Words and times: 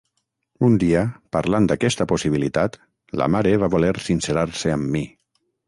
Un 0.67 0.77
dia, 0.83 1.03
parlant 1.37 1.67
d'aquesta 1.73 2.07
possibilitat, 2.13 2.81
la 3.23 3.29
mare 3.37 3.55
va 3.65 3.71
voler 3.77 3.95
sincerar-se 4.09 4.77
amb 4.81 4.93
mi. 4.97 5.07